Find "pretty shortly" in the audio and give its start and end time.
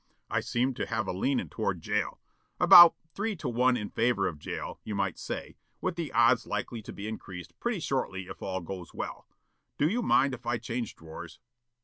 7.59-8.25